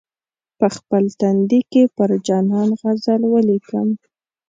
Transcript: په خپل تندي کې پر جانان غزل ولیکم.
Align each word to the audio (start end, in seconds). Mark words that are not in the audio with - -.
په 0.59 0.67
خپل 0.75 1.03
تندي 1.19 1.61
کې 1.71 1.83
پر 1.95 2.09
جانان 2.27 2.69
غزل 2.81 3.21
ولیکم. 3.33 3.87